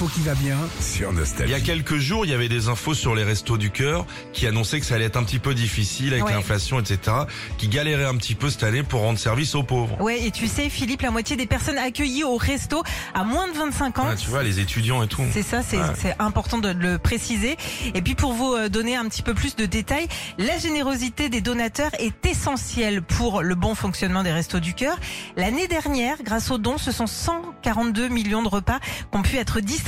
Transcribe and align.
l'info 0.00 0.14
qui 0.14 0.20
va 0.20 0.34
bien. 0.34 0.56
sur 0.80 1.10
Il 1.44 1.50
y 1.50 1.54
a 1.54 1.60
quelques 1.60 1.96
jours, 1.98 2.24
il 2.24 2.30
y 2.30 2.34
avait 2.34 2.48
des 2.48 2.68
infos 2.68 2.94
sur 2.94 3.16
les 3.16 3.24
restos 3.24 3.56
du 3.58 3.70
cœur 3.70 4.06
qui 4.32 4.46
annonçaient 4.46 4.78
que 4.78 4.86
ça 4.86 4.94
allait 4.94 5.06
être 5.06 5.16
un 5.16 5.24
petit 5.24 5.40
peu 5.40 5.54
difficile 5.54 6.12
avec 6.12 6.26
Ouais. 6.26 6.32
l'inflation, 6.34 6.78
etc. 6.78 7.16
Qui 7.56 7.66
galéraient 7.68 8.04
un 8.04 8.16
petit 8.16 8.36
peu 8.36 8.48
cette 8.48 8.62
année 8.62 8.84
pour 8.84 9.00
rendre 9.00 9.18
service 9.18 9.56
aux 9.56 9.64
pauvres. 9.64 10.00
Ouais, 10.00 10.22
et 10.24 10.30
tu 10.30 10.46
sais, 10.46 10.68
Philippe, 10.70 11.02
la 11.02 11.10
moitié 11.10 11.34
des 11.36 11.46
personnes 11.46 11.78
accueillies 11.78 12.22
au 12.22 12.36
resto 12.36 12.82
à 13.12 13.24
moins 13.24 13.48
de 13.48 13.54
25 13.58 13.98
ans. 13.98 14.06
Ah, 14.10 14.14
tu 14.14 14.30
vois, 14.30 14.44
les 14.44 14.60
étudiants 14.60 15.02
et 15.02 15.08
tout. 15.08 15.22
C'est 15.32 15.42
ça, 15.42 15.62
c'est 15.62 15.78
Ouais. 15.78 15.84
c'est 16.00 16.14
important 16.20 16.58
de 16.58 16.68
le 16.68 16.98
préciser. 16.98 17.56
Et 17.94 18.00
puis 18.02 18.14
pour 18.14 18.32
vous 18.34 18.52
euh, 18.54 18.68
donner 18.68 18.94
un 18.94 19.08
petit 19.08 19.22
peu 19.22 19.34
plus 19.34 19.56
de 19.56 19.66
détails, 19.66 20.06
la 20.38 20.58
générosité 20.58 21.28
des 21.28 21.40
donateurs 21.40 21.90
est 21.98 22.24
essentielle 22.24 23.02
pour 23.02 23.42
le 23.42 23.54
bon 23.56 23.74
fonctionnement 23.74 24.22
des 24.22 24.32
restos 24.32 24.60
du 24.60 24.74
cœur. 24.74 24.96
L'année 25.36 25.66
dernière, 25.66 26.18
grâce 26.22 26.52
aux 26.52 26.58
dons, 26.58 26.78
ce 26.78 26.92
sont 26.92 27.06
142 27.08 28.08
millions 28.08 28.42
de 28.44 28.48
repas 28.48 28.78
qui 29.10 29.18
ont 29.18 29.22
pu 29.22 29.36
être 29.38 29.58
distribués 29.60 29.87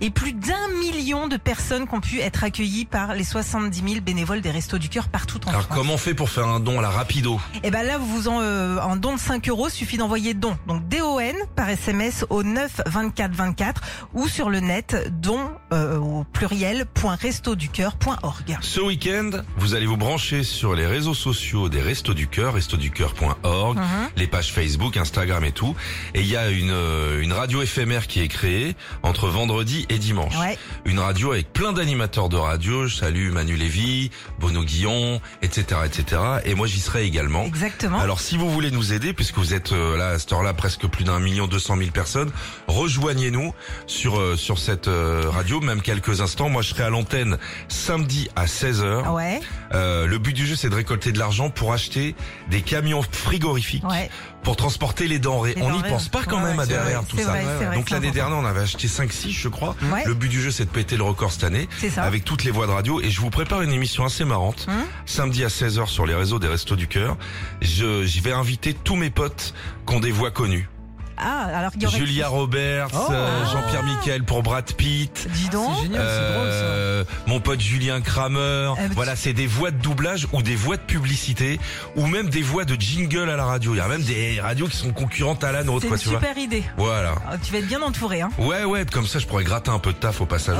et 0.00 0.10
plus 0.10 0.32
d'un 0.34 0.68
million 0.80 1.26
de 1.26 1.36
personnes 1.36 1.86
qui 1.88 1.94
ont 1.94 2.00
pu 2.00 2.20
être 2.20 2.44
accueillies 2.44 2.84
par 2.84 3.14
les 3.14 3.24
70 3.24 3.82
000 3.86 4.00
bénévoles 4.00 4.40
des 4.40 4.50
restos 4.50 4.78
du 4.78 4.88
cœur 4.88 5.08
partout 5.08 5.40
en 5.46 5.50
Alors 5.50 5.62
France. 5.62 5.76
comment 5.78 5.94
on 5.94 5.98
fait 5.98 6.14
pour 6.14 6.28
faire 6.30 6.46
un 6.46 6.60
don 6.60 6.78
à 6.78 6.82
la 6.82 6.90
rapido 6.90 7.40
Et 7.62 7.70
ben 7.70 7.82
là, 7.82 7.98
vous 7.98 8.06
vous 8.06 8.28
en, 8.28 8.40
euh, 8.40 8.78
en 8.80 8.96
don 8.96 9.14
de 9.14 9.20
5 9.20 9.48
euros, 9.48 9.68
suffit 9.68 9.96
d'envoyer 9.96 10.34
don. 10.34 10.56
Donc 10.66 10.86
DON 10.88 11.32
par 11.56 11.68
SMS 11.70 12.24
au 12.30 12.42
9 12.42 12.82
24 12.86 13.32
24 13.32 13.80
ou 14.14 14.28
sur 14.28 14.50
le 14.50 14.60
net 14.60 15.10
don 15.20 15.40
euh, 15.72 15.96
au 15.98 16.24
pluriel 16.24 16.86
point 16.86 17.16
restoducœur.org. 17.16 18.58
Ce 18.60 18.80
week-end, 18.80 19.30
vous 19.56 19.74
allez 19.74 19.86
vous 19.86 19.96
brancher 19.96 20.42
sur 20.42 20.74
les 20.74 20.86
réseaux 20.86 21.14
sociaux 21.14 21.68
des 21.68 21.80
Restos 21.80 22.14
du 22.14 22.28
Cœur, 22.28 22.54
restoducœur.org, 22.54 23.78
Mhm. 23.78 24.08
les 24.16 24.26
pages 24.26 24.52
Facebook, 24.52 24.96
Instagram 24.96 25.44
et 25.44 25.52
tout. 25.52 25.74
Et 26.14 26.20
il 26.20 26.26
y 26.28 26.36
a 26.36 26.50
une, 26.50 26.70
euh, 26.70 27.20
une 27.22 27.32
radio 27.32 27.62
éphémère 27.62 28.06
qui 28.06 28.20
est 28.20 28.28
créée 28.28 28.76
entre 29.02 29.21
vendredi 29.28 29.86
et 29.88 29.98
dimanche. 29.98 30.36
Ouais. 30.38 30.58
Une 30.84 30.98
radio 30.98 31.32
avec 31.32 31.52
plein 31.52 31.72
d'animateurs 31.72 32.28
de 32.28 32.36
radio. 32.36 32.86
Je 32.86 32.96
salue 32.96 33.30
Manu 33.30 33.56
Lévy, 33.56 34.10
Bono 34.38 34.62
Guillon, 34.64 35.20
etc., 35.42 35.80
etc. 35.84 36.20
Et 36.44 36.54
moi, 36.54 36.66
j'y 36.66 36.80
serai 36.80 37.04
également. 37.04 37.44
Exactement. 37.44 37.98
Alors 37.98 38.20
si 38.20 38.36
vous 38.36 38.50
voulez 38.50 38.70
nous 38.70 38.92
aider, 38.92 39.12
puisque 39.12 39.38
vous 39.38 39.54
êtes 39.54 39.72
euh, 39.72 39.96
là 39.96 40.08
à 40.10 40.18
cette 40.18 40.32
heure-là 40.32 40.54
presque 40.54 40.86
plus 40.86 41.04
d'un 41.04 41.18
million 41.18 41.46
deux 41.46 41.58
cent 41.58 41.76
mille 41.76 41.92
personnes, 41.92 42.30
rejoignez-nous 42.68 43.54
sur 43.86 44.18
euh, 44.18 44.36
sur 44.36 44.58
cette 44.58 44.88
euh, 44.88 45.24
radio, 45.28 45.60
même 45.60 45.82
quelques 45.82 46.20
instants. 46.20 46.48
Moi 46.48 46.62
je 46.62 46.70
serai 46.70 46.84
à 46.84 46.90
l'antenne 46.90 47.38
samedi 47.68 48.28
à 48.36 48.46
16h. 48.46 49.10
ouais, 49.12 49.40
le 49.72 50.16
but 50.18 50.32
du 50.32 50.46
jeu 50.46 50.56
c'est 50.56 50.68
de 50.68 50.74
récolter 50.74 51.12
de 51.12 51.18
l'argent 51.18 51.50
pour 51.50 51.72
acheter 51.72 52.14
des 52.50 52.62
camions 52.62 53.02
frigorifiques 53.02 53.84
ouais. 53.88 54.10
pour 54.42 54.56
transporter 54.56 55.06
les 55.08 55.18
denrées. 55.18 55.54
Les 55.54 55.62
on 55.62 55.70
n'y 55.70 55.82
pense 55.82 56.08
pas 56.08 56.22
quand 56.26 56.38
Ouais, 56.42 56.48
même 56.50 56.60
à 56.60 56.66
derrière 56.66 57.02
vrai, 57.02 57.08
tout 57.08 57.18
ça. 57.18 57.24
vrai, 57.32 57.76
Donc 57.76 57.90
l'année 57.90 58.10
dernière 58.10 58.38
on 58.38 58.44
avait 58.44 58.60
acheté 58.62 58.88
5-6 59.12 59.30
je 59.30 59.48
crois. 59.48 59.76
Ouais. 59.92 60.04
Le 60.06 60.14
but 60.14 60.28
du 60.28 60.40
jeu 60.40 60.50
c'est 60.50 60.64
de 60.64 60.70
péter 60.70 60.96
le 60.96 61.02
record 61.04 61.30
cette 61.32 61.44
année 61.44 61.68
ça. 61.90 62.02
avec 62.02 62.24
toutes 62.24 62.44
les 62.44 62.50
voix 62.50 62.66
de 62.66 62.72
radio 62.72 63.00
et 63.00 63.10
je 63.10 63.20
vous 63.20 63.30
prépare 63.30 63.62
une 63.62 63.72
émission 63.72 64.04
assez 64.04 64.24
marrante 64.24 64.66
Hum 64.68 64.84
samedi 65.06 65.44
à 65.44 65.48
16h 65.48 65.86
sur 65.88 66.06
les 66.06 66.14
réseaux 66.14 66.38
des 66.38 66.48
Restos 66.48 66.76
du 66.76 66.86
Cœur. 66.88 67.16
Je, 67.60 68.04
je 68.06 68.20
vais 68.22 68.32
inviter 68.32 68.72
tous 68.74 68.96
mes 68.96 69.10
potes 69.10 69.52
qui 69.86 69.94
ont 69.94 70.00
des 70.00 70.10
voix 70.10 70.30
connues. 70.30 70.68
Ah, 71.16 71.46
alors 71.54 71.70
il 71.76 71.82
y 71.82 71.86
aurait... 71.86 71.98
Julia 71.98 72.28
Roberts, 72.28 72.88
Oh. 72.94 73.12
euh, 73.12 73.44
Jean-Pierre 73.52 73.82
Michel 73.84 74.24
pour 74.24 74.42
Brad 74.42 74.64
Pitt. 74.74 75.28
Dis 75.32 75.48
donc. 75.50 75.70
C'est 75.76 75.82
génial, 75.84 76.02
c'est 76.02 76.32
drôle 76.34 76.46
ça. 76.48 76.52
euh, 76.52 77.04
mon 77.26 77.40
pote 77.40 77.60
Julien 77.60 78.00
Kramer. 78.00 78.72
Mais 78.78 78.88
voilà, 78.94 79.16
c'est 79.16 79.32
des 79.32 79.46
voix 79.46 79.70
de 79.70 79.76
doublage 79.78 80.26
ou 80.32 80.42
des 80.42 80.56
voix 80.56 80.76
de 80.76 80.82
publicité 80.82 81.60
ou 81.96 82.06
même 82.06 82.28
des 82.28 82.42
voix 82.42 82.64
de 82.64 82.74
jingle 82.80 83.28
à 83.30 83.36
la 83.36 83.44
radio. 83.44 83.74
Il 83.74 83.78
y 83.78 83.80
a 83.80 83.88
même 83.88 84.02
des 84.02 84.40
radios 84.40 84.66
qui 84.68 84.76
sont 84.76 84.92
concurrentes 84.92 85.44
à 85.44 85.52
la 85.52 85.64
nôtre, 85.64 85.82
C'est 85.82 85.88
quoi, 85.88 85.96
une 85.96 86.02
tu 86.02 86.08
vois. 86.08 86.18
super 86.20 86.38
idée. 86.38 86.64
Voilà. 86.76 87.14
Ah, 87.28 87.36
Tu 87.42 87.52
vas 87.52 87.58
être 87.58 87.66
bien 87.68 87.82
entouré, 87.82 88.20
hein. 88.22 88.30
Ouais, 88.38 88.64
ouais, 88.64 88.84
comme 88.90 89.06
ça 89.06 89.18
je 89.18 89.26
pourrais 89.26 89.44
gratter 89.44 89.70
un 89.70 89.78
peu 89.78 89.92
de 89.92 89.98
taf 89.98 90.20
au 90.20 90.26
passage. 90.26 90.56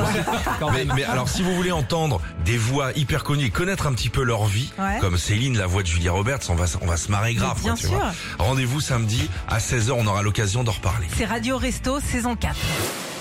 mais, 0.72 0.84
mais 0.94 1.04
alors 1.04 1.28
si 1.28 1.42
vous 1.42 1.54
voulez 1.54 1.72
entendre 1.72 2.20
des 2.44 2.56
voix 2.58 2.92
hyper 2.96 3.24
connues 3.24 3.46
et 3.46 3.50
connaître 3.50 3.86
un 3.86 3.92
petit 3.92 4.08
peu 4.10 4.22
leur 4.22 4.44
vie, 4.46 4.70
Ouais. 4.78 4.98
comme 5.00 5.16
Céline, 5.18 5.56
la 5.58 5.66
voix 5.66 5.82
de 5.82 5.86
Julia 5.88 6.12
Roberts, 6.12 6.38
on 6.48 6.54
va, 6.54 6.64
on 6.80 6.86
va 6.86 6.96
se 6.96 7.10
marrer 7.10 7.34
grave. 7.34 7.56
Mais 7.58 7.62
bien 7.62 7.72
quoi, 7.72 7.80
tu 7.80 7.86
sûr. 7.88 7.96
vois. 7.96 8.12
Rendez-vous 8.38 8.80
samedi 8.80 9.28
à 9.48 9.58
16h, 9.58 9.92
on 9.92 10.06
aura 10.06 10.22
l'occasion 10.52 10.64
d'en 10.64 10.72
reparler. 10.72 11.06
C'est 11.16 11.24
Radio 11.24 11.56
Resto 11.56 12.00
saison 12.00 12.36
4. 12.36 12.56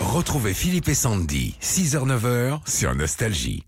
Retrouvez 0.01 0.53
Philippe 0.53 0.89
et 0.89 0.93
Sandy, 0.93 1.55
6h-9h 1.61 2.59
sur 2.65 2.93
Nostalgie. 2.95 3.63